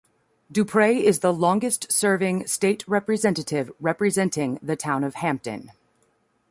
Duprey 0.51 1.03
is 1.03 1.19
the 1.19 1.31
longest 1.31 1.91
serving 1.91 2.47
State 2.47 2.83
Representative 2.87 3.71
representing 3.79 4.57
the 4.59 4.75
town 4.75 5.03
of 5.03 5.13
Hampden. 5.13 5.69